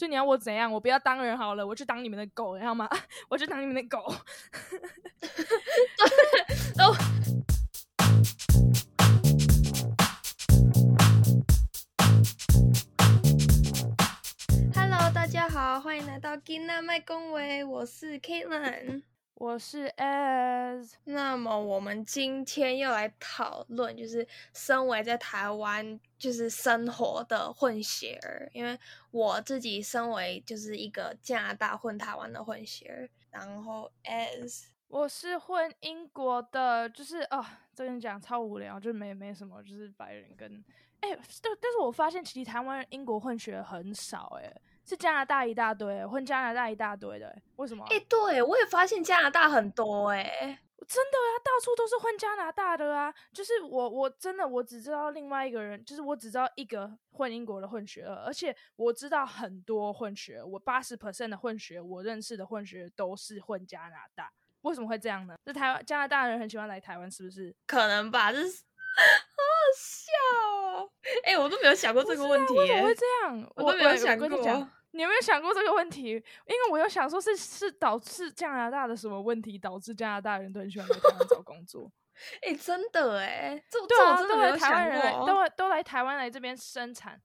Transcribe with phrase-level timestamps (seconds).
[0.00, 0.72] 所以你要我怎样？
[0.72, 2.88] 我不要当人好了，我去当你们的狗，你知道吗？
[3.28, 4.02] 我去当你们的狗。
[6.74, 6.94] 都。
[14.74, 19.02] Hello，大家好，欢迎来到金娜麦公维，我是 Kaitlyn。
[19.40, 28.78] 我是 S，那么我们今天要来讨论，就是身为在台湾就是生活的混血儿，因为
[29.10, 37.42] 我自己身为就是一个加拿大混台湾的混血儿，然后 S，我是混英国的，就是哦，
[37.74, 40.62] 这边讲超无聊，就没没什么，就是白人跟
[41.00, 41.08] 哎，
[41.40, 44.54] 但但是我发现其实台湾英国混血很少哎。
[44.84, 47.84] 是加拿大一大堆，混加拿大一大堆的，为什么？
[47.90, 50.24] 哎、欸，对，我也发现加拿大很多，哎，
[50.88, 53.14] 真的呀，到处都是混加拿大的啊。
[53.32, 64.32] 就是我，我真的我只知道另外一个人，就是我只知道一个混英国的混血儿，而且我知道很多混血儿，我八十 percent 的混血，我认识的混血都是混加拿大。
[64.62, 65.36] 为什么会这样呢？
[65.46, 67.54] 是台湾加拿大人很喜欢来台湾，是不是？
[67.66, 68.38] 可能吧，这
[69.76, 70.90] 笑哦。
[71.24, 73.52] 哎、欸，我都没有想过这个问题，为什么会这样？
[73.56, 74.28] 我都没有想过。
[74.92, 76.10] 你有没有想过这个问题？
[76.10, 81.90] 因为我有想说是，是是导致加拿大的什么问题导致加拿大人都很喜欢来台湾找工作？
[82.42, 87.20] 哎、欸，真的诶，这对啊，这都来台湾人来都都来台湾来这边生产。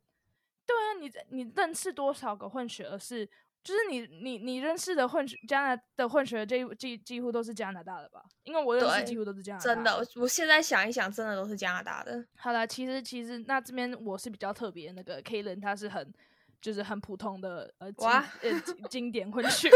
[0.65, 3.27] 对啊，你你认识多少个混血儿是？
[3.65, 8.23] 就是你你你认识的混血加拿的混血这，几几几乎都是加拿大的吧？
[8.43, 9.75] 因为我认识几乎都是加拿大的。
[9.75, 12.25] 真的，我现在想一想，真的都是加拿大的。
[12.37, 16.13] 好了，其实其实那这边我是比较特别，那个 Kaitlyn 他是很。
[16.61, 19.69] 就是很普通的呃经呃经典混血，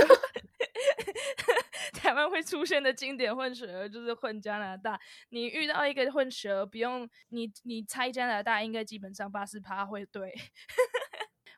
[1.94, 5.00] 台湾会出现的经典混血就是混加拿大。
[5.30, 10.34] 你遇到一个混血，不用你你猜加拿大，应该基本上八十趴会对。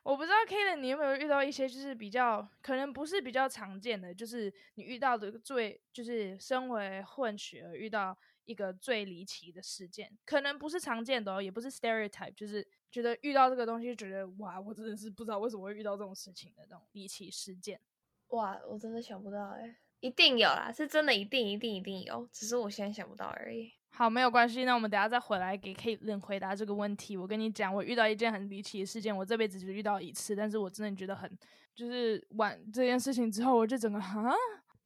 [0.02, 12.66] 我不知道 KEN 你有没有遇到一些就是比较可能不是比较常见的，就是你遇到的最就是身为混血遇到一个最离奇的事件，可能不是常见的哦，也不是 stereotype，就是。
[12.92, 17.80] 觉得遇到这个东西，觉得哇，我真的是不知道为什么会遇到这种事情的那种离奇事件。
[18.28, 23.72] 哇，我真的想不到哎，一定有啦，是真的一定一定一定有，只是我现在想不到而已。
[23.94, 27.14] 好，没有关系，那我们等下再回来给 Kaitlyn 回答这个问题。
[27.14, 31.30] 我跟你讲，我遇到一件很离奇的事件，我这辈子就遇到一次，但是我真的觉得很，
[31.74, 34.32] 就是完这件事情之后，我就整个哈，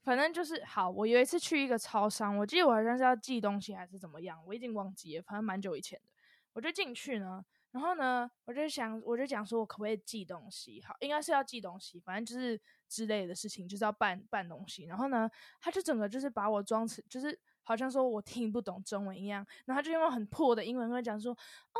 [0.03, 0.91] 反正就是好。
[0.91, 6.09] 我有一次去一个超商，我记得我好像是要寄东西还是怎么样，我已经忘记了，反正蛮久以前的，
[6.55, 7.45] 我就进去呢。
[7.71, 10.83] 然后呢，我就想，我就讲说，我可不可以寄东西？
[10.83, 14.87] 好，应该是要寄东西，反正就是之类的事情，就是要办办东西。
[14.87, 15.31] 然后呢，
[15.61, 19.47] 他就整个就是把我装成，就是好像说我听不懂中文一样。
[19.67, 21.33] 然后他就用很破的英文跟我讲说
[21.75, 21.79] ：“哦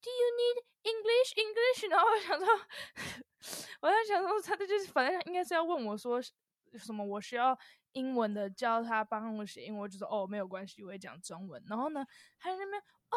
[0.00, 1.34] ，Do you need English?
[1.36, 2.48] English？” 然后我想说，
[3.82, 7.56] 我在想说，他这就是反正应该是要问我说什么，我需要
[7.92, 11.62] 英文的教他帮我写英文，我就说哦，没有关系，我会讲中文。
[11.68, 12.04] 然后呢，
[12.38, 12.82] 他在那边。
[13.08, 13.16] 哦，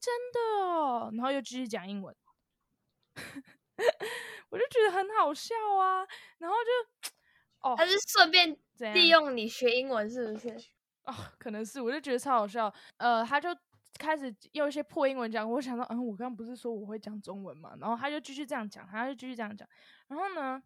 [0.00, 2.14] 真的哦，然后又继续讲英文，
[4.48, 6.06] 我就觉得很好笑啊。
[6.38, 7.10] 然后就，
[7.68, 8.56] 哦，他是顺便
[8.94, 10.56] 利用你学英文，是不是？
[11.04, 12.72] 哦，可能是，我就觉得超好笑。
[12.96, 13.48] 呃，他就
[13.98, 17.74] 开始用一些破英文讲，我想到，嗯，我刚刚不是说我会讲中文嘛？
[17.80, 19.68] 然后他就继续这样讲，他就继续这样讲。
[20.08, 20.62] 然后呢，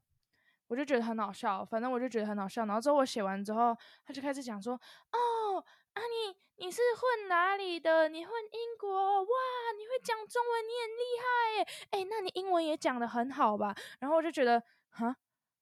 [0.66, 2.65] 我就觉得很好笑，反正我就觉得很好笑。
[2.66, 6.37] 然后之后我写完之后，他就开始讲说，哦，啊你。
[6.60, 8.09] 你是混哪里的？
[8.09, 9.31] 你混英国哇！
[9.76, 11.69] 你会讲中文，你很厉害耶！
[11.91, 13.72] 哎，那你英文也讲得很好吧？
[14.00, 14.60] 然后我就觉得，
[14.91, 15.15] 哈，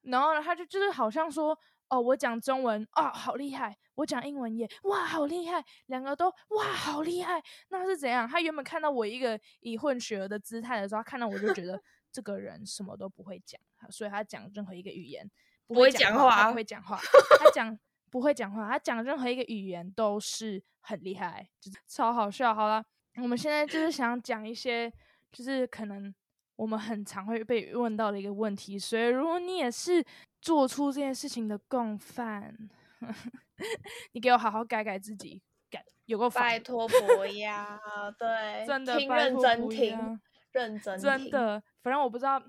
[0.05, 1.59] 然后他就就是好像说，
[1.89, 3.77] 哦，我讲中文啊，好厉害！
[3.95, 5.65] 我讲英文也哇，好厉害！
[5.87, 7.43] 两个都哇，好厉害！
[7.69, 8.29] 那是怎样？
[8.29, 11.81] 他原本看到我一个以混血儿的姿态的时候，他看到我就觉得
[12.13, 13.61] 这个人什么都不会讲，
[13.91, 15.31] 所以他讲任何一个语言
[15.67, 16.99] 不会讲话，不会讲话，
[17.39, 17.79] 他讲。
[18.09, 22.55] 不会讲话，他讲任何一个语言都是很厉害，就是超好笑。
[22.55, 22.83] 好了，
[23.21, 24.91] 我们现在就是想讲一些，
[25.33, 26.15] 就是可能
[26.57, 28.79] 我们很常会被问到的一个问题。
[28.79, 30.05] 所以，如果你也是
[30.41, 32.57] 做出这件事情的共犯，
[34.13, 37.81] 你给我好好改改自己，改有个拜托不要，
[38.19, 40.21] 对，真的听认真听，
[40.53, 41.63] 认真听，真的。
[41.83, 42.43] 反正我不知道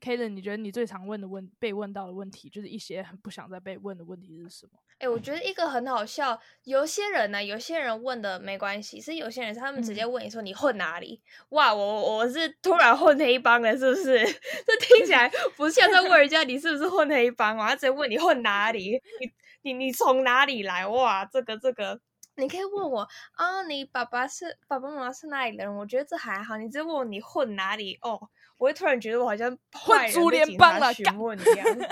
[0.00, 4.72] ，Kaitlyn，你觉得你最常问的问被问到的问题，就是一些很不想再被问的问题是什么？
[4.98, 11.20] 哎、欸，我觉得一个很好笑，有些人呢、啊，有些人问的没关系，是有些人他们直接问你说你混哪里？
[11.22, 14.24] 嗯、哇，我我是突然混黑帮的，是不是？
[14.66, 18.92] 这听起来 不像在问人家你是不是混黑帮啊，他直接问你混哪里？
[19.20, 19.30] 你
[19.62, 20.86] 你你从哪里来？
[20.86, 22.00] 哇，这个这个，
[22.36, 25.76] 你可以问我啊，你爸爸是爸爸妈妈是哪里人？
[25.76, 27.98] 我觉得这还好，你直接问我你混哪里？
[28.00, 31.64] 哦，我会突然觉得我好像混珠联邦了，询问一 样。
[31.66, 31.88] 真的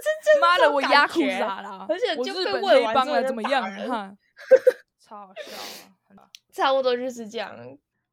[0.00, 1.86] 真真妈的，我压苦啥了？
[1.88, 3.62] 而且就被问完了怎么样？
[3.88, 4.12] 哈，
[5.00, 5.52] 超好笑
[6.14, 6.28] 啊！
[6.54, 7.52] 差不多就是这样。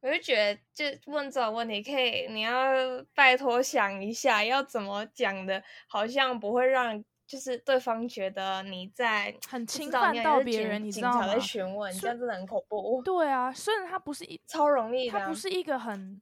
[0.01, 2.73] 我就觉得，就问这种问题，可以你要
[3.13, 11.25] 拜托想一下，要怎么讲的，好像不会让就是对方觉得你在很侵犯到别人，你知道吗？
[11.25, 13.01] 在询问，这样真的很恐怖。
[13.03, 16.21] 对啊，虽然他不是一 超容易的，他不是一个很，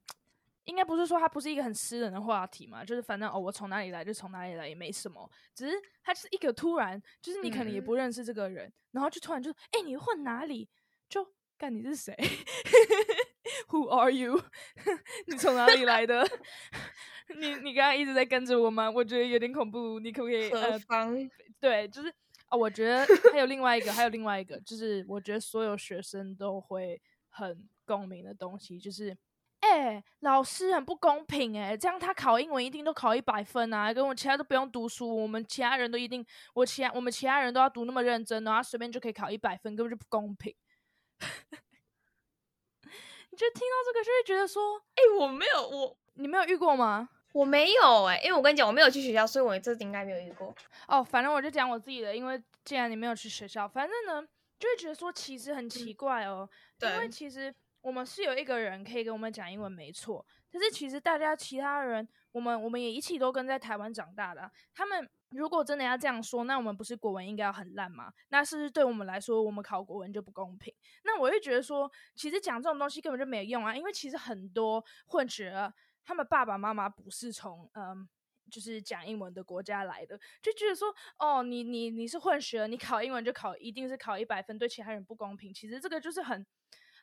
[0.66, 10.68] 应该不是说他不是一个很私人的话题嘛，就是反正哦，我从哪里来就从哪里来，也没什么，只是他就是一个突然，就是你可能也不认识这个人，嗯、然后就突然就哎、欸，你混哪里？
[11.08, 11.26] 就
[11.58, 12.14] 干你是谁？
[13.68, 14.42] Who are you？
[15.26, 16.26] 你从哪里来的？
[17.38, 18.90] 你你刚刚一直在跟着我吗？
[18.90, 20.00] 我觉得有点恐怖。
[20.00, 20.50] 你可不可以？
[20.50, 21.14] 何方？
[21.14, 21.30] 呃、
[21.60, 22.14] 对，就是啊、
[22.50, 29.16] 哦，我觉得还有另外一个，还有另外一个，就是我觉得所有学生都会很共鸣的东西，就是
[29.60, 40.52] 哎、欸，老师很不公平哎、欸，这样他考英文一定都考一百分啊，跟我其他都不用读书，我们其他人都一定，我其他我们其他人都要读那么认真，然后随便就可以考一百分，根本就不公平。
[43.40, 47.08] 你就听到这个就会觉得说，哎、欸，我没有，我你没有遇过吗？
[47.32, 50.54] 我没有哎、欸，因为我跟你讲，我没有去学校，所以我这应该没有遇过。
[50.86, 54.28] 哦，反正我就讲我自己的，因为既然你没有去学校，反正呢，
[54.58, 56.46] 就会觉得说其实很奇怪哦。
[56.80, 60.26] 嗯、因为其实我们是有一个人可以跟我们讲英文，没错。
[60.52, 65.08] 但是其实大家其他人，我们我们也一起都跟在台湾长大的、啊，他们。
[65.30, 68.12] 如果真的要这样说，那我们不是国文应该要很烂吗？
[68.28, 70.74] 那是不是对我们来说，我们考国文就不公平？
[71.04, 75.52] 那我会觉得说，其实讲这种东西根本就没有用啊，因为其实很多混血，
[76.04, 78.08] 他们爸爸妈妈不是从嗯，
[78.50, 85.54] 就是讲英文的国家来的，就觉得说，哦，你你你是混血，你考英文就考一定是考一百分，对其他人不公平。
[85.54, 86.46] 其实这个就是很。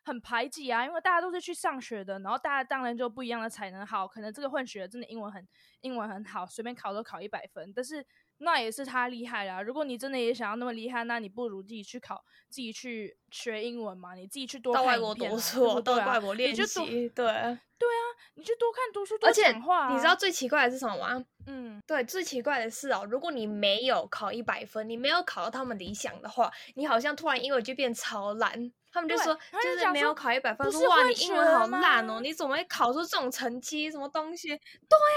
[0.07, 5.45] 很排挤啊，因为大家都是去上学的，然后大家当然就不一样的才能好，可能这个混血真的英文很
[5.81, 8.05] 英文很好，随便考都考一百分，但是
[8.37, 9.61] 那也是他厉害啦。
[9.61, 17.59] 如果你真的也想要那么厉害，那你不如自己去考，自己去学英文嘛，你自己去多到外国读书，到外国练习，对对啊，
[18.35, 19.85] 你去多看读书，多讲话啊。
[19.87, 21.25] 而且你知道最奇怪的是什么吗？
[21.47, 28.71] 嗯，对，最奇怪的是哦，如果你没有考一百分，你没有考到他们理想的话，你好像突然英文就变超烂。
[28.97, 33.91] 他们就说，就是没有考一百分，说哇，你英文好烂哦，你怎么会考出这种成绩？
[33.91, 34.47] 什么东西？
[34.47, 34.59] 对呀、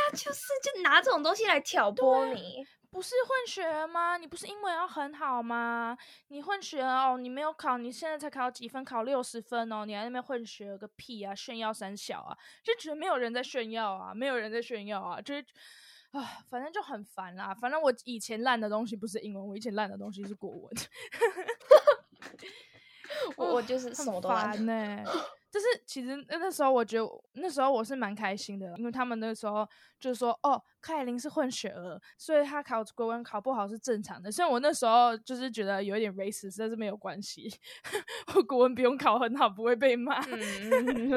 [0.09, 2.67] 啊，就是就拿这种东西来挑拨你。
[2.93, 4.17] 不是混血儿吗？
[4.17, 5.97] 你不是英文要很好吗？
[6.27, 8.85] 你混血哦，你没有考，你现在才考几分？
[8.85, 11.33] 考六十分哦，你还在那边混血个屁啊！
[11.33, 15.41] 炫耀三小啊，就觉得没有人在炫耀啊，没有人在炫耀啊，就是
[16.11, 17.55] 啊，反正就很烦啦。
[17.55, 20.69] 反正我以前烂的东西不是英文，我以前烂的东西是国文。
[23.37, 25.05] 我我就是什么都烦呢、欸，
[25.51, 29.67] 就是其实那那时候我觉得那时候我是蛮开心的，因为他们那时候
[29.99, 34.31] 就是说哦，凯琳是混血儿，所以他考国文考不好是正常的。
[34.31, 37.51] 虽然我那时候就是觉得有一点 racist，但是没有关系，
[38.35, 40.21] 我国文不用考很好不会被骂。
[40.27, 41.11] 嗯、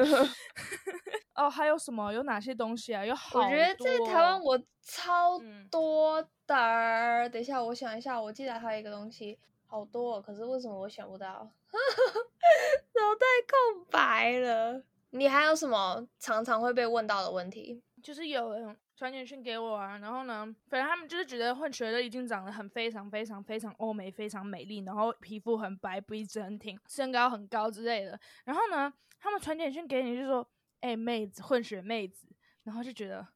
[1.36, 2.12] 哦，还有什么？
[2.12, 3.04] 有哪些东西啊？
[3.04, 3.42] 有好多。
[3.44, 5.38] 我觉得在台湾我超
[5.70, 7.30] 多的、嗯。
[7.30, 9.38] 等一下，我想一下，我记得还有一个东西。
[9.74, 11.26] 好多，可是为什么我想不到？
[12.94, 14.80] 脑袋空白了。
[15.10, 17.82] 你还有什么常常会被问到的问题？
[18.00, 28.16] 就是有人传简讯给我啊，然后呢，反正他们就是觉得混血的已经长得很非常非常非常欧美，非常美丽，然后皮肤很白，鼻子很挺，身高很高之类的。
[28.44, 30.48] 然后呢，他们传简讯给你就说
[30.82, 32.28] ：“哎、欸，妹子，混血妹子。”
[32.62, 33.26] 然后就觉得。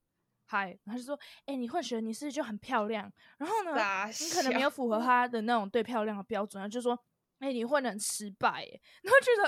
[0.49, 3.12] 嗨，他就说，哎、欸，你混血，你是不是就很漂亮？
[3.37, 3.75] 然后呢，
[4.21, 6.99] 你可能没有符合他的那种对漂亮的标准啊，就说。
[7.40, 9.45] 哎、欸，你混的很失败，哎， 然后觉得，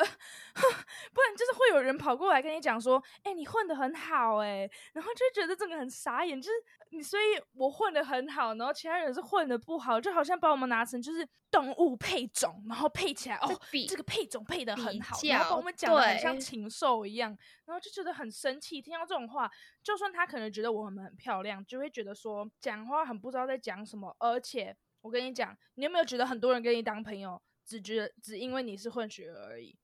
[1.12, 6.52] 不然就是会有人跑过来跟你讲说，哎、欸，你混的很好，哎，然后就觉得这个很傻眼，就是
[6.90, 19.50] 你，所以我混的很好，然后其他人是混的不好，就好像把我们拿成就是动物配种，然后配起来，哦，这个配种配的很好，然后把我们讲的很像禽兽一样，然后就觉得很生气，听到这种话，
[19.82, 27.40] 就算他可能觉得我们很漂亮，就会觉得说讲话很不知道在讲什么，而且我跟你讲，你有没有觉得很多人跟你当朋友？
[27.64, 29.76] 只觉得只因为你是混血而已，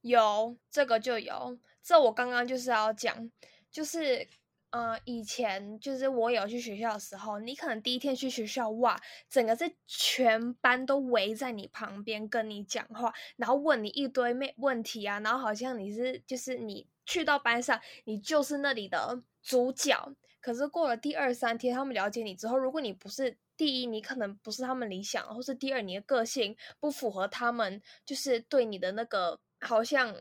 [0.00, 3.30] 有这个就有，这我刚刚就是要讲，
[3.70, 4.26] 就是
[4.70, 20.14] 呃，以前就是我有去学校的时候，你可能第一天去学校，哇，整个是全班都围在你旁边跟你讲话，然后问你一堆没问题啊，然后好像你是就是你去到班上，你就是那里的主角。
[20.40, 23.36] 可是过了第二三天，他们了解你之后，如果你不是。
[23.56, 30.16] 第一，你可能不是他们理想，或是第二，你的个性不符合他们，就是对你的那个好像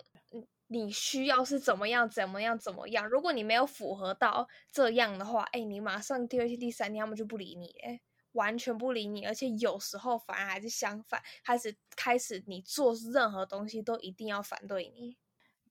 [0.71, 3.07] 你需要是怎么样怎么样怎么样。
[3.09, 7.99] 如果你没有符合到这样的话，哎，你马上第二天第三天他们就不理你，哎，
[8.33, 15.17] 完全不理你，而且有时候反而还是相反，开始开始你做任何东西都一定要反对你。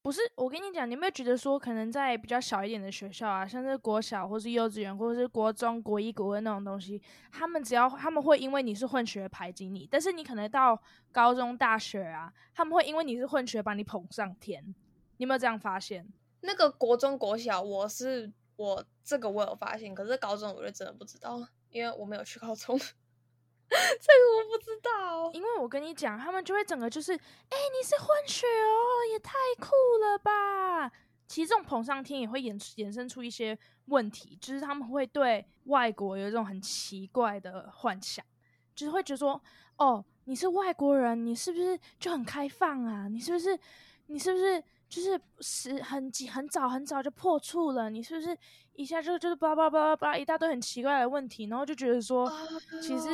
[0.01, 10.81] 不是，我跟你讲，你有没有觉得说，可能在比较小一点的学校啊，像是国小或是幼稚园，或者是国中、国一、国二那种东西，他们只要他们会因为你是混血排挤你，但是你可能到
[11.13, 14.75] 高中、大学啊，他们会因为你是混血把你捧上天。
[15.19, 16.09] 你有没有这样发现？
[16.41, 22.79] 那个国中、国小，我是我这个我有发现，可是高中我就真的不知道，因为我没有去高中。
[23.69, 27.19] 这个我不知道，因为我跟你讲，他们就会整个就是，哎，
[27.51, 30.91] 你是混血哦，也太酷了吧！
[31.27, 38.25] 其实这种捧上天也会衍衍生出一些问题，就是他们会对外国有一种很奇怪的幻想，
[38.75, 39.39] 就是会觉得说，
[39.77, 43.07] 哦，你是外国人，你是不是就很开放啊？
[43.09, 43.59] 你是不是，
[44.07, 47.91] 你是不是就是是很很早很早就破处了？
[47.91, 48.37] 你是不是？
[48.75, 52.31] 一下就就是叭叭叭叭叭一大堆很奇怪的问题，然后就觉得说，
[52.81, 53.09] 其实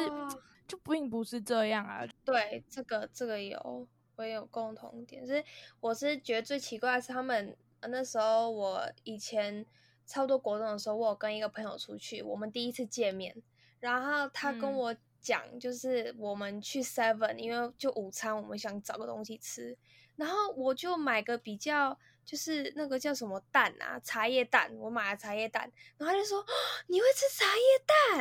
[0.68, 2.06] 就并不是这样啊。
[2.22, 5.42] 对，这个这个有我也有共同点，就是
[5.80, 7.56] 我是觉得最奇怪的是他们
[7.88, 9.64] 那时候我以前
[10.04, 13.34] 差不多国中的时候，我有跟一个朋友出去，我们第一次见面，
[13.80, 19.74] 然后他跟我讲，就是我们去 Seven，因为就午餐我们想找个东西吃，
[20.16, 21.98] 然后我就买个比较。
[22.24, 26.42] 就是那个叫什么蛋啊，茶叶蛋，我买了茶叶蛋，然后他就说，
[26.88, 27.62] 你会吃茶叶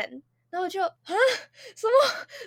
[0.02, 0.22] 蛋？
[0.54, 0.94] 然后我就啊，
[1.76, 1.94] 什么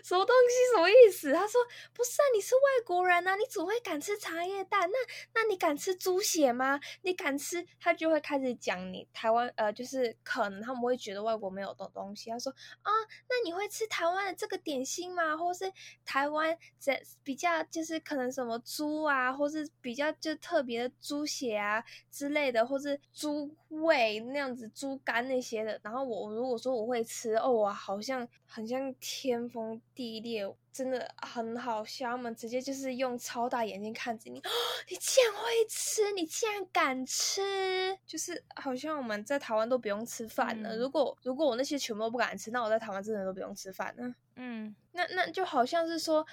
[0.05, 1.33] 什么东西，什么意思？
[1.33, 1.61] 他说
[1.93, 4.89] 不是啊，你是外国人啊，你怎会敢吃茶叶蛋？
[4.89, 4.97] 那
[5.35, 6.79] 那你敢吃猪血吗？
[7.03, 7.67] 你敢吃？
[7.81, 12.31] 他就会开始讲你台湾呃，就是可能他们会觉得外国没有东东西。
[12.31, 12.93] 他说啊，
[13.29, 15.37] 那你会吃台湾的这个点心吗？
[15.37, 15.65] 或是
[16.05, 21.83] 台湾这比较就是可能什么猪啊，或是比较就特别的猪血啊
[22.13, 25.81] 之类的，或是猪胃那样子猪肝那些的。
[25.83, 27.96] 然后我如果说我会吃，哦哇，好。
[27.97, 32.11] 好像很像天崩地裂，真的很好笑。
[32.11, 34.51] 他们直接就是用超大眼睛看着你，哦，
[34.91, 40.77] 你竟然会吃，你竟然敢吃，就是好像我们在台湾都不用吃饭了。
[40.77, 44.15] 嗯、如果如果我那些全部都不敢吃，那我在台湾真的都不用吃饭了。
[44.35, 46.27] 嗯，那那就好像是说，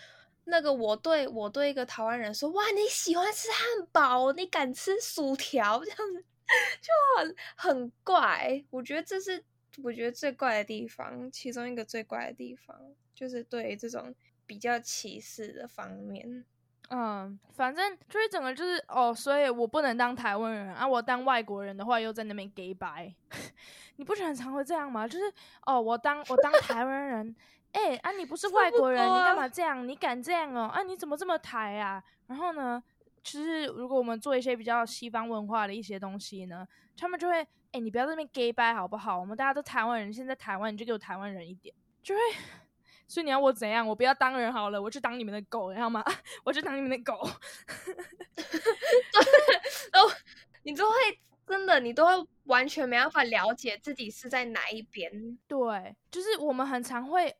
[0.43, 6.25] 那个我对我对一个台湾人说，哇，你喜欢吃汉堡，你敢吃薯条，这样子
[6.83, 6.91] 就
[7.21, 8.61] 很很怪。
[8.69, 9.45] 我觉得这是。
[9.81, 12.77] 我觉得最怪的地方，其中一个最怪的地方，
[13.15, 14.13] 就是对这种
[14.45, 16.45] 比较歧视的方面。
[16.89, 23.11] 嗯，反正就是整个就是哦，所以我不能当台湾人啊，我当外国人的话又在那边假掰。
[23.95, 25.07] 你不是很常会这样吗？
[25.07, 25.25] 就是
[25.65, 27.35] 哦，我当我当台湾人，
[27.71, 29.87] 哎、啊，你不是外国人，你干嘛这样？
[29.87, 30.69] 你敢这样哦？
[30.71, 32.03] 啊，你怎么这么台啊？
[32.27, 32.83] 然后呢，
[33.23, 37.47] 其实如果我们做一些比较西方文化的一些东西呢，他们就会。
[37.73, 39.19] 哎、欸，你不要在那边 gay 掰好不好？
[39.19, 42.21] 我们大家都台湾人，现在台湾你就给我台湾人一点，就会。
[43.07, 43.85] 所以你要我怎样？
[43.87, 46.03] 我不要当人好了，我去当你们的狗，你知道吗？
[46.45, 47.13] 我去当你们的狗。
[49.91, 49.99] 哦，
[50.61, 50.95] 你都会
[51.47, 55.37] 真的，你都会完全没办法了解自己是在哪一边。
[55.47, 57.35] 对，就是我们很常会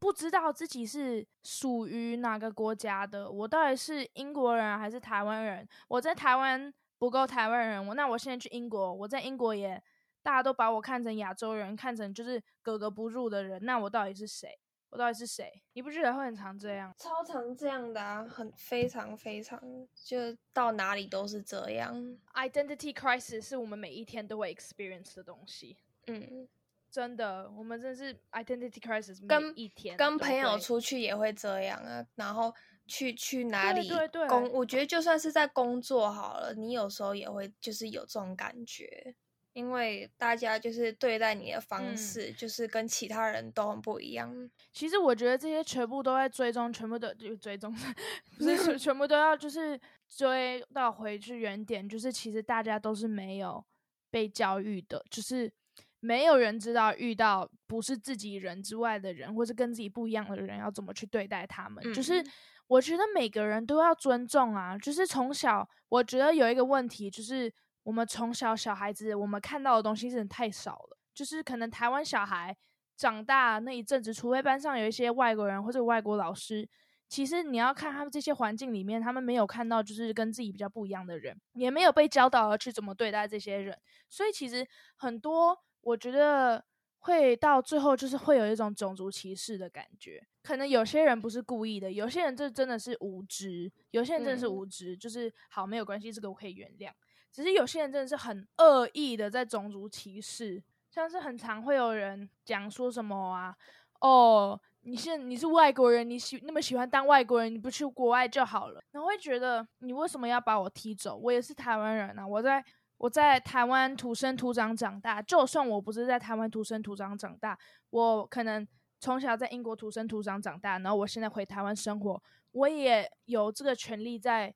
[0.00, 3.30] 不知道自己是属于哪个国家的。
[3.30, 5.68] 我到底是英国人还是台湾人？
[5.86, 6.74] 我在台湾。
[6.98, 9.80] 不够台湾人，我那我现在去英国，我在英国也
[10.22, 14.58] 大家都把我看成亚洲人，看成就是格格不入的人，那我到底是谁？
[14.90, 15.62] 我到底是谁？
[15.74, 16.92] 你不觉得会很常这样？
[16.98, 19.60] 超常这样的啊，很非常非常，
[19.94, 21.94] 就到哪里都是这样。
[22.34, 25.76] Identity crisis 是我们每一天都会 experience 的东西。
[26.06, 26.48] 嗯，
[26.90, 32.52] 真的，我们真的是 identity crisis，跟一天跟跟朋友出去也会这样啊，然后。
[32.88, 33.96] 去去哪里工？
[33.98, 39.14] 对对对，我觉得就算是在工作好了，你有时候也会就是有这种感觉，
[39.52, 44.32] 因为大家就是对待你的方式，就是跟其他人都很不一样。
[44.34, 47.72] 嗯、其实我觉得这些全部都在追踪，全部都就追踪，
[48.38, 49.78] 不是 全部都要就是
[50.08, 53.64] 追到回去原点，就是其实大家都是没有
[54.10, 55.52] 被教育的，就是
[56.00, 62.24] 没有人知道遇到不是自己人之外的人，或是跟自己不一样的人要怎么去对待他们，嗯、就是。
[62.68, 70.98] 我觉得每个人都要尊重啊，就是从小，我觉得有一个问题，就是我们从小小孩子，我们看到的东西真的太少了。
[71.14, 72.56] 就是可能台湾小孩
[72.96, 76.68] 长大那一阵子，除非班上有一些外国人或者外国老师，
[77.08, 83.76] 其实你要看他们这些环境里面，他们没有看到就是跟自己比较不一样的人，也没有被教导要去怎么对待这些人。
[84.08, 86.64] 所以其实很多，我觉得
[86.98, 90.22] 会到最后就是会有一种种族歧视的感觉。
[90.42, 96.90] 可能有些人不是故意的，有些人这真的是无知，有些人真的是无知，嗯、就是好没有关系，这个我可以原谅。
[97.32, 103.54] 只是有些人真的是很恶意的在种族歧视，像是很常会有人讲说什么啊，
[104.00, 104.60] 哦。
[104.82, 108.80] 你是你是外国人，你喜那么喜欢当外国人，你不去国外就好了。
[108.92, 111.14] 然后会觉得你为什么要把我踢走？
[111.16, 112.64] 我也是台湾人啊，我在
[112.98, 115.22] 我在台湾土生土长长大。
[115.22, 117.58] 就算我不是在台湾土生土长长大，
[117.90, 118.66] 我可能
[119.00, 124.54] 从小在英国土生土长长大，然后我现在回台湾生活，我也有这个权利在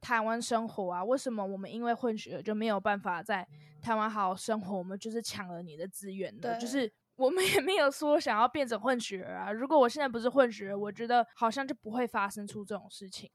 [0.00, 1.04] 台湾生活啊。
[1.04, 3.46] 为什么我们因为混血就没有办法在
[3.82, 4.78] 台湾好好生活？
[4.78, 6.90] 我们就是抢了你的资源的，就是。
[7.16, 9.52] 我们也没有说想要变成混血儿啊！
[9.52, 13.30] 如果我现在不是混血儿，我觉得好像就不会发生出这种事情。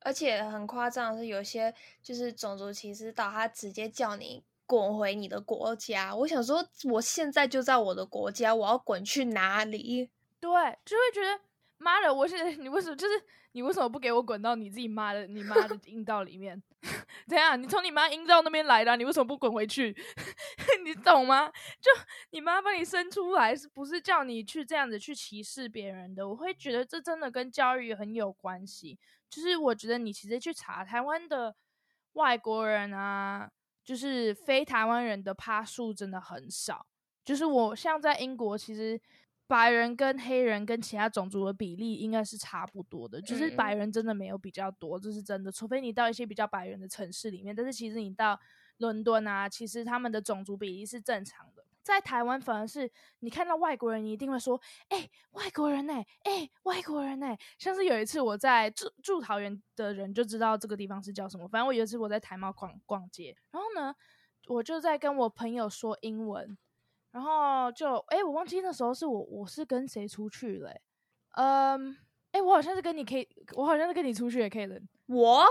[0.00, 6.14] 而且很夸张的是，有些就是种族歧视到他直接叫你滚回你的国家。
[6.14, 10.10] 我想说，我现在就在我的国家，我要滚去哪里？
[10.40, 10.50] 对，
[10.84, 11.40] 就会觉得
[11.78, 13.22] 妈的，我现在 你为什么就是？
[13.52, 16.62] 你为什么不给我滚到你自己妈的你妈的 阴道里面？
[17.26, 17.60] 怎样？
[17.60, 19.96] 你从你妈阴道那边来的，你为什么不滚回去？
[20.84, 21.50] 你懂吗？
[21.80, 21.90] 就
[22.30, 26.28] 你妈把你生出来，是不是叫你去这样子去歧视别人的？
[26.28, 28.98] 我会觉得这真的跟教育很有关系。
[29.30, 31.54] 就是我觉得你其实去查台湾的
[32.14, 33.50] 外国人啊，
[33.84, 36.86] 就是非台湾人的趴数真的很少。
[37.24, 39.00] 就是我像在英国，其实。
[39.50, 45.50] 白人跟黑人跟其他种族的比例应该是差不多的，就是白人真的没有比较多，这是真的。
[45.50, 48.38] 除非你到一些比较白人的城市里面，但是其实你到
[48.76, 51.64] 伦敦啊，其实他们的种族比例是正常的。
[51.88, 52.90] 在台湾反而是
[53.20, 55.94] 你看到外国人，你一定会说：“哎，外国人呢？
[56.22, 61.48] 哎，外国人呢？”像是有一次我在住住桃园的人就知道这个地方是叫什么。
[61.48, 63.94] 反正我有一次我在台贸逛逛街，然后呢，
[64.48, 66.58] 我就在跟我朋友说英文。
[67.10, 70.70] 然后就哎，我忘记那时候是我我是跟谁出去了？
[71.36, 71.96] 嗯，
[72.32, 73.26] 哎，我好像是跟你可以，
[73.56, 74.78] 我好像是跟你出去也可以了。
[75.06, 75.46] 我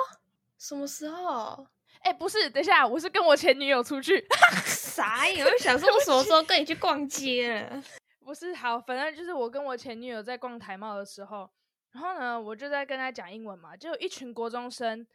[0.60, 1.68] 什么时候？
[2.02, 4.26] 哎，不是，等一下，我是跟我前女友出去。
[4.66, 5.46] 啥呀？
[5.46, 7.70] 我就想说，我什么 时候跟你去逛街？
[8.24, 11.50] 不是，好，反正就是我跟我前女友在逛台贸的时候，
[11.92, 15.06] 然后呢，我就在跟她讲英文嘛，就有一群国中生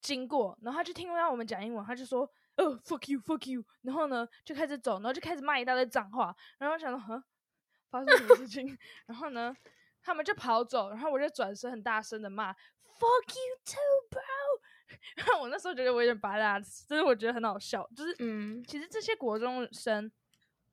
[0.00, 2.30] 经过，然后他就听到我们讲英文，他就说。
[2.56, 7.22] 哦、oh，fuck you，fuck you，然后呢，就开始走，然后就开始骂一大堆脏话，然后我想说，哼，
[7.88, 8.76] 发生什么事情？
[9.06, 9.54] 然后呢，
[10.02, 14.20] 他们就跑走，然后我就转身很大声的骂，fuck you too，bro。
[15.40, 20.10] 我那时候觉得我有点白啦，真是我觉得很好笑，就是，嗯，其实这些国中生。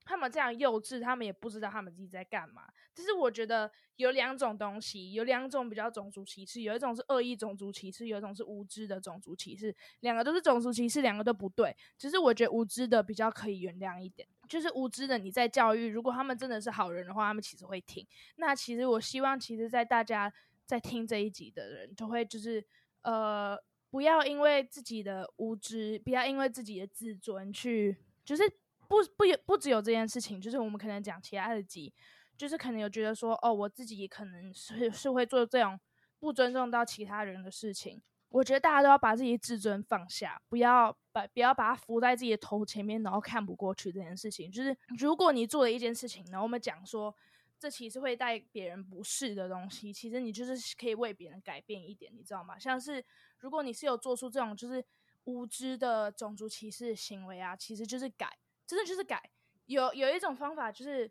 [0.10, 2.62] 他们这样幼稚，他们也不知道他们自己在干嘛。
[2.96, 9.76] 就是我觉得有两种东西，有两种比较种族歧视，有一种是恶意种族歧视，有一种是无知的种族歧视。
[10.00, 11.76] 两个都是种族歧视，两个都不对。
[11.98, 18.08] 只是我觉得无知的比较可以原谅一点，就是无知的你在教育，如果他们真的是好人的话，他们其实会听。
[18.38, 20.32] 那其实我希望，其实，在大家
[20.66, 22.66] 在听这一集的人，就会就是
[23.02, 28.44] 呃，不要因为自己的无知，不要因为自己的自尊去，就是。
[28.90, 31.94] 不不也不只有这件事情，就是我们可能讲其他的集，
[32.38, 35.78] 就是可能有觉得说，哦，我自己可能是是会做这种
[36.20, 38.02] 不尊重到其他人的事情。
[38.30, 44.50] 我觉得大家都要把自己自尊放下，不要把不要把它浮在自己的头前面，然后看不过去这件事情。
[44.50, 47.14] 就是如果你做了一件事情，然后我们讲说
[47.60, 52.58] 这其实会带别人不适的东西，其实你就是可以为别人改变一点，你知道吗？
[52.58, 53.04] 像是
[53.40, 54.84] 如果你是有做出这种就是
[55.26, 58.38] 无知的种族歧视行为啊，其实就是改。
[58.66, 59.32] 真的就是改，
[59.68, 61.10] 有有一种方法就是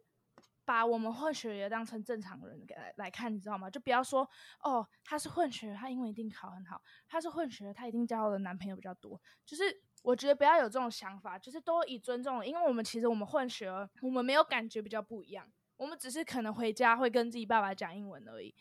[0.62, 3.70] 把我们混血儿当成正常人来来看，你知道吗？
[3.70, 4.28] 就不要说
[4.60, 6.76] 哦，他是混血儿，他英文一定考很好；
[7.08, 9.18] 他是混血儿，他一定交的男朋友比较多。
[9.46, 18.54] 就是我觉得不要有这种想法，就是都以尊重，因为我们其实我们混血儿，我们没有感觉比较不一样，我们只是可能回家会跟自己爸爸讲英文而已。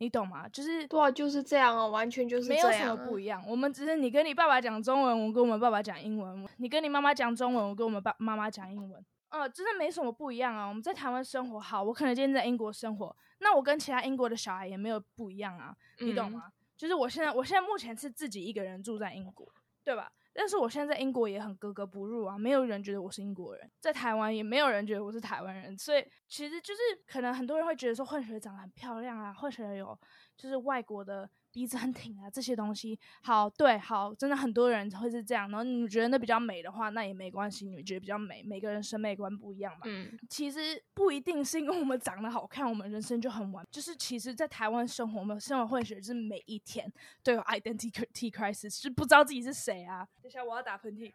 [0.00, 0.48] 你懂吗？
[0.48, 3.42] 就是对啊，就是这样哦，完全就是这样，没有什么不一样。
[3.46, 9.04] 我们只是你跟你爸爸讲中文，我跟我们爸爸讲英文；你跟你妈妈讲中文，我跟我们爸妈妈讲英文。
[9.28, 10.66] 呃，真的没什么不一样啊。
[10.66, 15.76] 我们在台湾生活好，我可能今天在英国生活，那我跟其他英国的小孩也没有不一样啊。
[15.98, 16.44] 你懂吗？
[16.46, 19.46] 嗯、就是我现在，我现在目前是自己一个人住在英国，
[19.84, 20.10] 对吧？
[20.32, 29.98] 但是我现在在英国也很格格不入啊，没有人觉得我是英国人，在台湾也没有人觉得我是台湾人，所以其实就是可能很多人会觉得说混血长得很漂亮啊，混血有
[30.36, 31.28] 就是外国的。
[31.52, 35.50] 鼻子很挺啊，这些东西好，对，好，真的很多人会是这样。
[35.50, 39.80] 然后你觉得那比较美的话，那也没关系，你们觉得比较美，每个人审美观不一样嘛。
[39.84, 43.66] 嗯，其实不一定是因为我们长得好看，我们人生就很完。
[43.70, 50.06] 就是其实，在台湾生活，我们生活混血，是每一天都有 identity crisis，是不知道自己是谁啊。
[50.22, 51.12] 等一下，我要打喷嚏。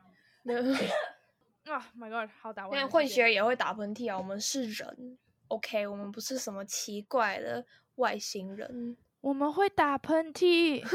[1.66, 2.66] 啊、oh,，My God，好打。
[2.66, 5.18] 因为混血也会打喷嚏啊，我们是人
[5.48, 8.96] ，OK，我们不是什么奇怪的外星人。
[9.26, 10.86] 我们会打喷嚏。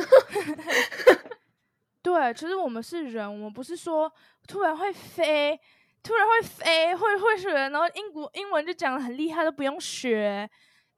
[2.01, 4.11] 对，其实我们是人，我们不是说
[4.47, 5.59] 突然会飞，
[6.01, 10.49] 突然会飞，会会学，然后英国英文就讲的很厉害，都不用学，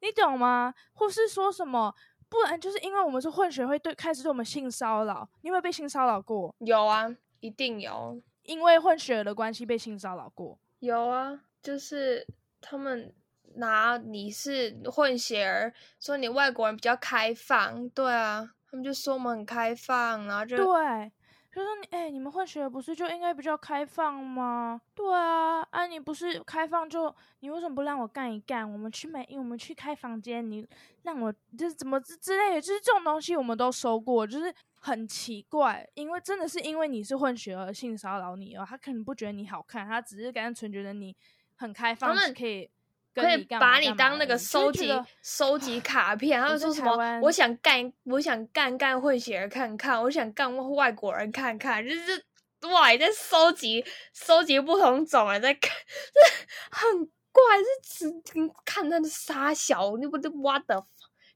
[0.01, 0.71] 你懂吗？
[0.93, 1.91] 或是说什么？
[2.29, 5.27] 不然就是因为我们是混血，会对开始对我们性骚扰。
[5.41, 6.53] 你有没有被性骚扰过？
[6.59, 8.21] 有啊，一定有。
[8.43, 10.59] 因为混血的关系被性骚扰过。
[10.81, 12.27] 有啊，就是
[12.61, 13.11] 他们
[13.55, 17.89] 拿你是混血儿，说你外国人比较开放。
[17.89, 21.11] 对啊，他们就说我们很开放，然后就对。
[21.53, 24.81] 就说你，哎、欸，你们混血儿不是就应该比较开放吗？
[24.95, 28.67] 对啊，啊，你不是开放就你为什么不让我干一干？
[28.67, 30.67] 我们去美，我们去开房间，你
[31.03, 41.15] 让我就是怎么之之类的，就是这种东西我们都收过，就是很奇怪，因为真的是因为你是混血儿性骚扰你哦，他可能不觉得你好看，他只是单纯觉得你
[41.55, 42.67] 很开放，是可以。
[43.13, 44.89] 可以把你当那个收集
[45.21, 47.19] 收集卡片，然后说什么？
[47.21, 52.25] 我想干，我想干干混血儿看看，我想干外国人看看，就是
[52.71, 55.71] 哇，你在收集收集不同种人在看，
[56.13, 58.21] 这很怪，是只
[58.65, 60.85] 看那个傻小，你不就 what the fuck，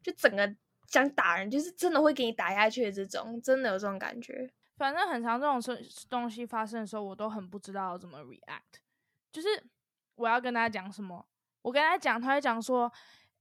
[0.02, 0.52] 就整个
[0.88, 4.50] 想打人，就是真的会给你打下去的这种，真的有这种感觉。
[4.78, 8.80] 反正很长这种事东西发生的时候，我都很不知道怎么 react，
[9.32, 9.48] 就是
[10.16, 11.28] 我要跟大家讲什么。
[11.68, 12.90] 我跟他讲，他会讲说：“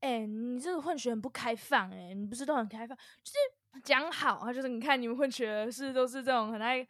[0.03, 2.99] 哎、欸，你这个混血很不开放、欸，哎，你不是都很开放？
[3.23, 6.85] 就是讲好，他就是你看你们混血是都是这种很爱，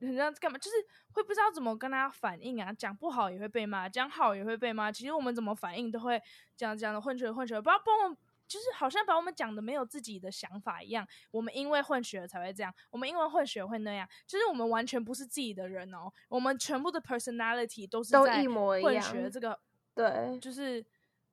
[0.00, 0.56] 很像干嘛？
[0.56, 0.76] 就是
[1.12, 4.90] 会不知道怎么跟他反应啊，讲不好也会被骂，讲好也会被骂。
[4.90, 6.18] 其实我们怎么反应都会
[6.56, 8.16] 讲讲的混血混血，不要帮我，
[8.48, 11.06] 就是好像把我们讲的没有自己的想法一样。
[11.30, 18.42] 我们因为混血才会这样，我们因为混血会那样，就是我们完全不是自己的人哦，我们全部的 personality 都是在
[18.82, 19.60] 混血这个。”
[19.94, 20.84] 对，就是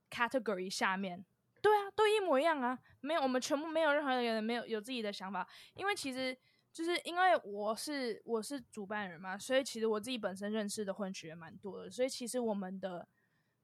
[0.10, 1.26] category 下面，
[1.62, 6.38] 对啊，都一模一样啊，没有，我们全部没有任何人没有有自己的想法，因为其实
[6.74, 13.08] 就是因为我是我是主办人嘛，所以其实我自己本身认识的混血蛮多的，所以其实我们的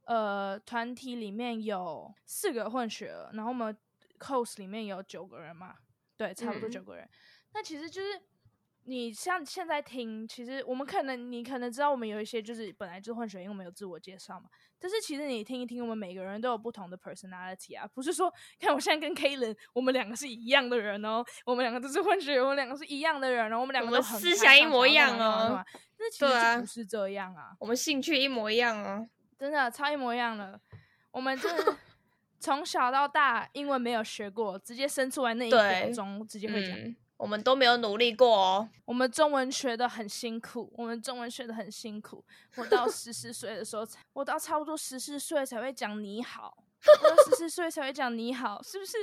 [0.05, 3.75] 呃团体里面有四个混血儿，然后我们
[4.19, 5.75] cos 里面有九个人嘛，
[6.15, 7.09] 对，差不多九个人，嗯、
[7.53, 8.21] 那其实就是。
[8.85, 14.49] 你像现在听，其实我们可能你可能知道，我们有一些就是本来就是混血，因为我们有自我介绍嘛。
[14.77, 25.63] 但是其实你听一听，我们每个人都有不同的 personality 啊，不是说看我现在跟 Kaylen，我们两个是一样的人哦，我们两个都是混血，我们两个是一样的人，然后我们两个都很思想一模一样哦。
[25.97, 29.07] 但是其实不是这样啊，我们兴趣一模一样哦，
[29.39, 30.59] 真的超一模一样的。
[31.11, 31.77] 我们真的
[32.41, 36.77] 从小到大英文没有学过，直接生出来那一秒钟直接会讲。
[36.77, 38.69] 嗯我们都没有努力过哦。
[38.83, 42.21] 我们中文学的很辛苦，我们中文学的很辛苦。
[42.57, 46.53] 我到十四岁的时候，我到差不多十四岁才会讲你好，
[47.01, 48.97] 我到十四岁才会讲你好，是不是？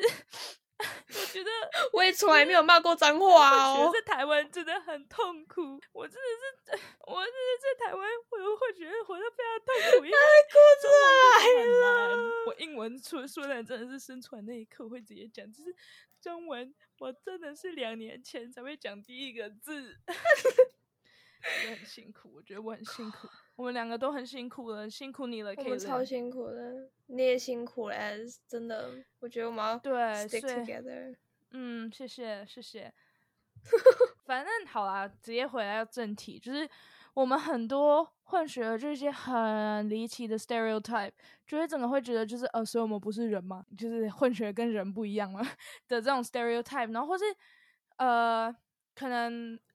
[1.08, 1.50] 我觉得
[1.92, 3.74] 我也从来没有骂过脏话哦。
[3.86, 10.18] 我觉得在台湾真的很痛苦，我真的是， 我真的在台湾，我会觉得活得非常痛苦，因为
[10.50, 12.18] 哭出来了。
[12.46, 15.74] 我英文出说的真的是生出来那一刻会直接讲，就是
[16.20, 16.74] 中文。
[16.98, 23.26] 我真的是两年前才会讲第一个字，我很辛苦，我觉得我很辛苦，
[23.60, 27.94] 我们两个都很辛苦了，辛苦你了，我们超辛苦的，你也辛苦了，
[28.48, 29.92] 真的，我觉得我们要对
[30.26, 31.14] stick together，
[31.50, 32.90] 嗯，谢谢谢谢，
[34.24, 36.66] 反正好啦，直接回来正题，就是。
[37.12, 41.10] 我们很多混血儿就是一些很离奇的 stereotype，
[41.44, 43.66] 就会整个会觉得就是呃，所以我们不是人嘛？
[43.76, 45.40] 就是混血跟人不一样嘛？
[45.88, 47.24] 的这种 stereotype，然后或是
[47.96, 48.54] 呃，
[48.94, 49.69] 可能哎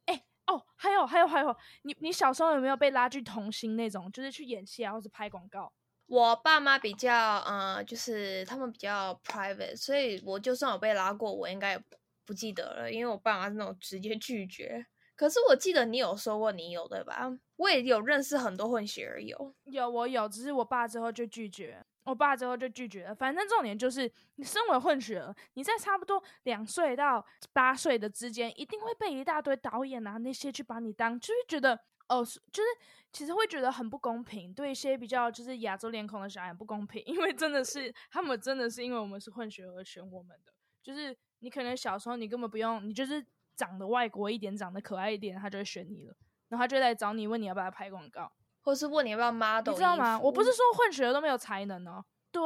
[0.47, 5.71] 哦，还有还有还有，你你小时候有没有被拉去童星那种，就是去演戏啊，或者拍广告？
[6.07, 11.83] 我爸妈比较呃，就是他们比较 private，所以我就算有被拉过，我应该也
[12.25, 14.85] 不记得了，因为我爸妈是那种直接拒绝。
[15.15, 17.31] 可是我记得你有说过你有对吧？
[17.55, 23.13] 我也有认识很多混血儿有，有我有，只是我爸之后就拒绝，我爸之后就拒绝了。
[23.13, 32.69] 反正重点就是，你身为混血儿，你在差不多两岁到八岁的之间，一定会被一大堆导演啊那些去把你当，就是觉得哦，就是
[33.11, 43.25] 其实会觉得很不公平，对一些比较就是亚洲脸孔的小孩不公平， 因为真的是他们真的是因为我们是混血而选我们的，就是你可能小时候你根本不用，你就是。
[43.57, 46.13] 长得外国一点，长得可爱一点，他就会选你了。
[46.49, 48.29] 然后他就来找你，问你要不要拍广告，
[48.65, 49.69] 或是问你要不要 model。
[49.69, 50.19] 你知道吗？
[50.19, 52.03] 我不是说混血都没有才能哦。
[52.31, 52.41] 对，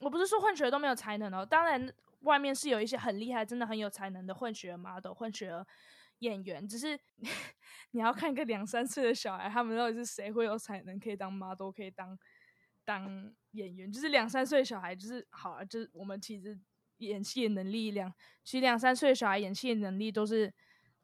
[0.00, 1.44] 我不是说混血都没有才能哦。
[1.44, 5.52] 当然，外面是有一些很厉害、真的很有才能的混血 model、混血
[6.20, 6.98] 演员，只是
[7.92, 12.18] 你要看个两三岁的小孩，他们到底是谁会有才能可以当 model，可以当
[12.82, 13.92] 当演员？
[13.92, 16.58] 就是两三岁的小孩，就是好啊，就是我们其实
[16.96, 18.10] 演戏的能力两，
[18.42, 20.52] 其实两三岁的小孩演戏的能力都是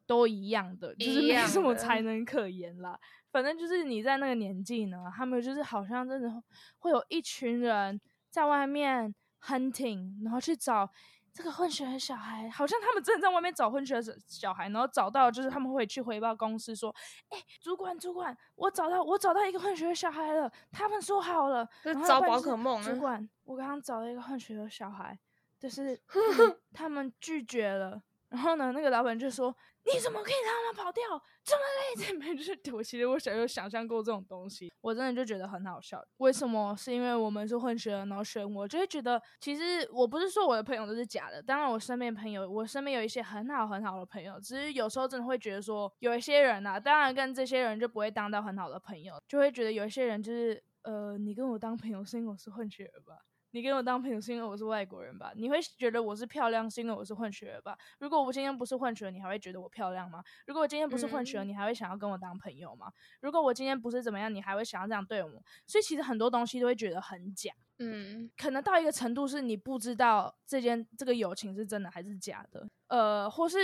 [0.07, 2.99] 都一样的，就是没什么才能可言啦。
[3.33, 6.41] 反正就是你在那个年纪呢，他们就是好像真的
[6.77, 10.89] 会有一群人在外面 hunting，然后去找。
[11.35, 16.95] 这个混血的小孩，好像他们真的在外面找混血的小孩，然后找到就是他们会去回报公司说
[17.29, 22.79] ：“哎，主管，主管，我找到我找到一个混血的小孩了。”他们说好了，是找宝可梦。
[22.83, 25.17] 主管，我刚刚找了一个混血的小孩，
[25.57, 25.99] 就是、
[26.37, 28.03] 嗯、他们拒绝了。
[28.33, 29.55] 然后呢，那个老板就说
[29.93, 31.03] ：“你怎么可以让他们跑掉？
[31.43, 32.59] 这么累，怎么就是？
[32.73, 36.03] 我其实我小时候想象过这种东西，我真的就觉得很好笑。
[36.17, 36.75] 为什么？
[36.75, 41.43] 是因为我们是混血人，然后选我，就会觉得其实我不是说我的朋友都是假的。
[41.43, 53.19] 当然，我身边朋友，我身边有一些很好很好的朋友，只是有时候真的会觉得说，有一些人啊，当然跟这些人就不会当到很好的朋友，就会觉得有一些人就是呃，你跟我当朋友是因为我是混血儿吧。”
[53.53, 55.31] 你跟我当朋友是因为我是外国人吧？
[55.35, 57.77] 你会觉得我是漂亮是因为我是混血儿吧？
[57.99, 60.23] 如果我今天不是混血儿，你还会觉得我漂亮吗？
[60.47, 62.91] 如果我今天不是混血儿，你还会想要跟我当朋友吗？
[63.21, 65.29] 如果我今天不是怎么样，你还会想要这样对我？
[65.67, 67.51] 所以其实很多东西都会觉得很假。
[67.77, 72.67] 嗯，可能到一个程度是你不知道这件这个友情是真的还是假的。
[72.87, 73.57] 呃，或是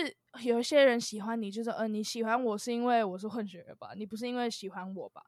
[0.44, 3.94] 有一些人喜欢你，就是呃你喜欢我是因为我是混血儿吧？
[3.96, 5.24] 你不是因为喜欢我吧？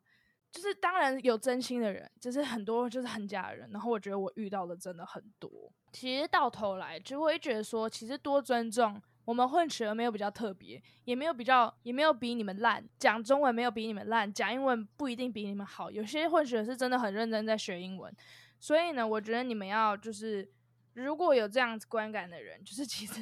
[0.51, 3.69] 就是当然有真心的人，就是很多就是很假的人。
[3.71, 5.49] 然后我觉得我遇到的真的很多。
[5.93, 12.83] 其实到头来就会觉得说，其实多尊重我们混血儿没有比较特别，也没有比较，也没有比你们烂。
[12.99, 15.89] 讲中文没有比你们烂，讲英文不一定比你们好。
[15.89, 18.13] 有些混血儿是真的很认真在学英文。
[18.59, 20.51] 所以呢，我觉得你们要就是
[20.95, 23.21] 如果有这样子观感的人，就是其实。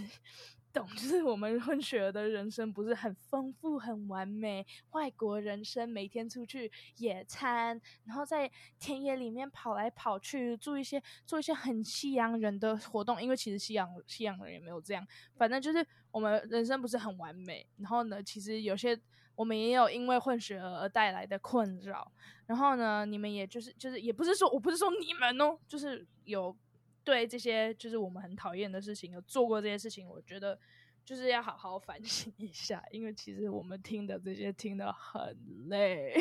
[0.72, 4.66] 懂，就是我们混血儿的人生不是很丰富、很完美。
[4.92, 13.22] 外国人生每天出去野餐，然后在田野里面跑来跑去，做一些做一些很西洋人的活动。
[13.22, 15.06] 因为其实西洋西洋人也没有这样。
[15.36, 17.66] 反正就是我们人生不是很完美。
[17.78, 19.00] 然后呢，其实有些
[19.36, 22.12] 我们也有因为混血儿而带来的困扰。
[22.46, 26.56] 然后呢，你们也就是就是也不是说我不是说你们哦，就是有。
[27.04, 30.58] 对这些就是我们很讨厌的事情，有做过这些事情，我觉得
[31.04, 35.36] 就是要好好反 省一下，因为其实我们听的这些听得很
[35.70, 36.14] 累，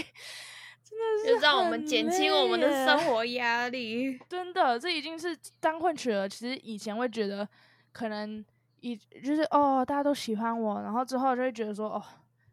[0.82, 4.18] 真的是让我们减轻我们的生活压力。
[4.28, 6.28] 真的，这已经是当混血了。
[6.28, 7.46] 其实以前会觉得
[7.92, 8.42] 可能
[8.80, 12.02] 以就是哦，大家都喜欢我，然后之后就会觉得说哦，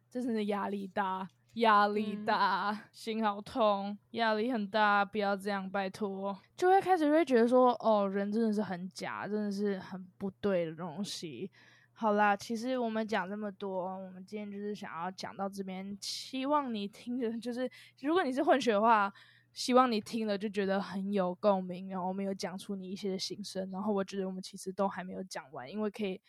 [0.10, 1.28] 这真的压力大。
[1.56, 6.38] 压力大，嗯、心好痛，压力很大，不要这样，拜托。
[6.58, 11.50] 就会开始会觉得说，哦，人真的是很假，真的是很不对的东西。
[11.94, 17.70] 好啦，其实我们讲这么多，我们今天就是想要讲到这边，希望你听着， 就是
[18.02, 19.12] 如果你是混血的话，
[19.54, 23.72] 希望你听了就觉得很有共鸣，然后我们有讲出你一些的心声。
[23.72, 26.20] 然后我觉得我们其实都还没有讲完，因为可以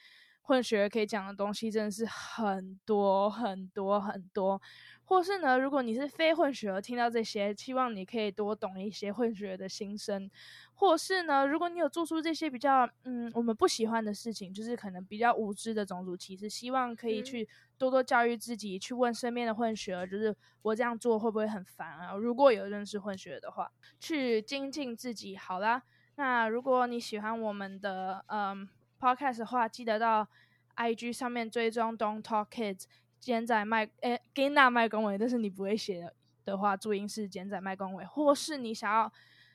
[0.47, 4.61] 混血儿可以讲的东西真的是很多很多很多。
[5.09, 10.29] 或是呢，如果你是非混血儿，听到这些，希望你可以多懂一些混血儿的心声。
[10.75, 22.15] 或是呢，如果你有做出这些比较嗯我们不喜欢的事情，就是可能比较无知的种族歧视，希望可以去多多教育自己，嗯、去问身边的混血儿，就是我这样做会不会很烦啊？
[22.15, 25.37] 如果有认识混血儿的话，去精进自己。
[25.37, 25.83] 好啦，
[26.17, 30.29] 那如果你喜欢我们的嗯 podcast 的话，记得到
[30.77, 32.85] IG 上面追踪 Don't Talk Kids。
[33.19, 36.13] 简仔麦诶，给那麦公伟，但是你不会写
[36.45, 39.13] 的话，注音是简仔麦公伟，或是你想要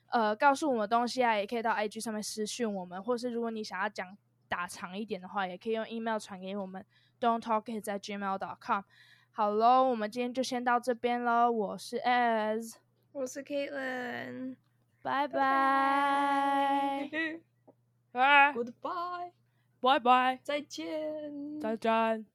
[0.08, 4.16] 呃告诉我们东西啊，也可以到 IG 上面私讯我们，或是如果你想要讲
[4.48, 6.84] 打长一点的话，也可以用 email 传给我们
[7.20, 8.82] ，don't talk it 在 gmail.com。
[9.30, 12.74] 好喽，我们今天就先到这边喽，我是 As，
[13.12, 14.56] 我是 Kaitlyn，
[15.00, 17.08] 拜拜，
[18.12, 19.32] 拜，Goodbye，
[19.80, 22.31] 拜拜，再见，再见。